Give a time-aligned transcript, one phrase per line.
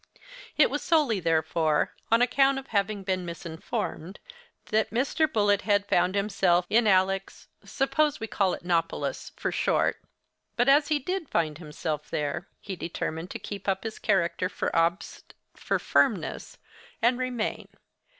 [0.57, 4.19] It was solely, therefore, on account of having been misinformed,
[4.71, 5.31] that Mr.
[5.31, 10.97] Bullet head found himself in Alex—— suppose we call it Nopolis, 'for short'—but, as he
[10.97, 16.57] did find himself there, he determined to keep up his character for obst—for firmness,
[16.99, 17.67] and remain.